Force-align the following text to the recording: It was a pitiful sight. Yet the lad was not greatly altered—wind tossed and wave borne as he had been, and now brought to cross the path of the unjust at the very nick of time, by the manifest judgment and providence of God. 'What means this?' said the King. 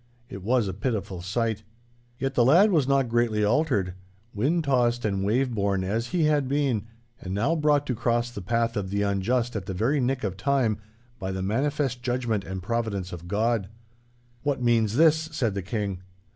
It 0.29 0.41
was 0.41 0.67
a 0.67 0.73
pitiful 0.73 1.21
sight. 1.21 1.61
Yet 2.17 2.33
the 2.33 2.43
lad 2.43 2.71
was 2.71 2.87
not 2.87 3.07
greatly 3.07 3.43
altered—wind 3.43 4.63
tossed 4.63 5.05
and 5.05 5.23
wave 5.23 5.51
borne 5.53 5.83
as 5.83 6.07
he 6.07 6.23
had 6.23 6.47
been, 6.47 6.87
and 7.21 7.35
now 7.35 7.55
brought 7.55 7.85
to 7.85 7.93
cross 7.93 8.31
the 8.31 8.41
path 8.41 8.75
of 8.75 8.89
the 8.89 9.03
unjust 9.03 9.55
at 9.55 9.67
the 9.67 9.75
very 9.75 9.99
nick 9.99 10.23
of 10.23 10.37
time, 10.37 10.79
by 11.19 11.31
the 11.31 11.43
manifest 11.43 12.01
judgment 12.01 12.43
and 12.43 12.63
providence 12.63 13.13
of 13.13 13.27
God. 13.27 13.69
'What 14.41 14.59
means 14.59 14.95
this?' 14.95 15.29
said 15.31 15.53
the 15.53 15.61
King. 15.61 16.01